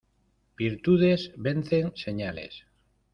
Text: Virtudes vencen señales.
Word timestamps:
Virtudes 0.57 1.29
vencen 1.37 1.91
señales. 1.95 2.63